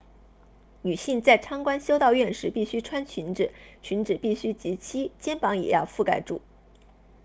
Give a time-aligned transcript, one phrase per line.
[0.81, 3.51] 女性在参观修道院时必须穿裙子
[3.83, 6.41] 裙子必须及膝肩膀也要覆盖住